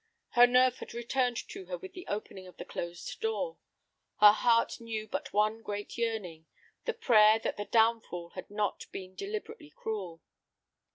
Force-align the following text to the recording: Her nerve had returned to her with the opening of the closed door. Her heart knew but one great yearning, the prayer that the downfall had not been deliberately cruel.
Her 0.29 0.47
nerve 0.47 0.79
had 0.79 0.95
returned 0.95 1.37
to 1.49 1.65
her 1.65 1.77
with 1.77 1.93
the 1.93 2.07
opening 2.07 2.47
of 2.47 2.57
the 2.57 2.65
closed 2.65 3.19
door. 3.21 3.59
Her 4.19 4.31
heart 4.31 4.81
knew 4.81 5.07
but 5.07 5.31
one 5.31 5.61
great 5.61 5.95
yearning, 5.95 6.47
the 6.85 6.93
prayer 6.95 7.37
that 7.37 7.55
the 7.55 7.65
downfall 7.65 8.29
had 8.29 8.49
not 8.49 8.87
been 8.91 9.13
deliberately 9.13 9.69
cruel. 9.69 10.23